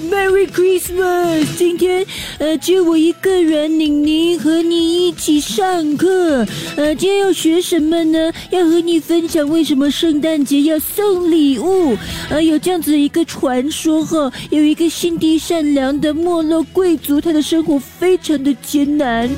[0.00, 1.46] ，Merry Christmas！
[1.56, 2.06] 今天
[2.38, 6.46] 呃，只有我一个人，宁宁和你一起上课。
[6.76, 8.32] 呃，今天要学什么呢？
[8.50, 11.96] 要和你分享为什么圣诞节要送礼物。
[12.28, 19.28] 呃，有这样子一个传说哈，有一个心地善良的没落贵族，他的生活非常的艰难。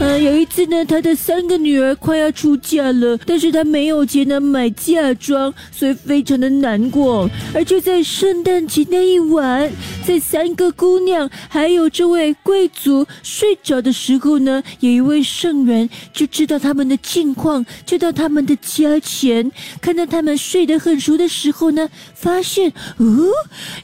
[0.00, 7.28] 呃，有一次呢，他的三个女儿快要出嫁了，但是他没有钱呢买嫁妆，所以非常的难过。
[7.54, 9.70] 而就在圣诞节那一晚，
[10.04, 23.28] 在三个姑娘还有这位贵族睡着的时候呢，有一位圣人就知道他们的近况，就到他们的家前，看到他们睡得很熟的时候呢，发现哦，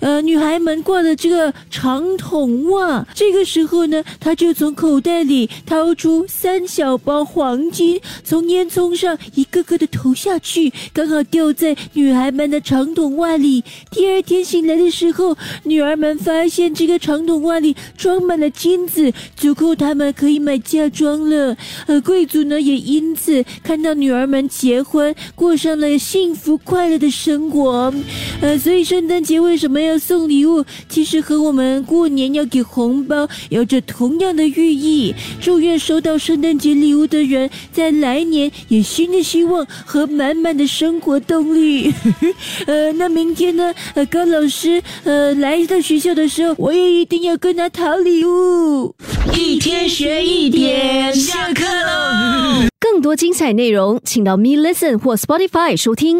[0.00, 3.06] 呃，女孩们挂的这个长筒袜。
[3.14, 13.62] 这个时候呢，他就从口袋里掏出三小包黄金，从烟囱上一个个的投下去，刚好掉在女孩们的长筒袜里。
[13.92, 21.56] 第二天醒来的时候，女儿们发现这个长筒袜里装满了金子，足够他们可以买嫁妆了。
[21.86, 27.92] 而贵族呢，也因此看到女儿们结婚，过上了幸福快乐的生活。
[28.40, 30.64] 呃，所以圣诞节为什么要送礼物？
[30.88, 35.14] 其实和我们过年要给红包有着同样的寓意。
[35.40, 41.92] 祝愿收到圣诞节礼物的人，在来年有新的希望和满满的生活动力。
[42.66, 43.74] 呃，那明天呢？
[43.94, 48.94] 呃，高老师呃来到学学校的时候，我也一定要跟他讨礼物。
[49.34, 52.68] 一天学一点，下课喽！
[52.78, 56.16] 更多精彩内容，请到 Me Listen 或 Spotify 收听。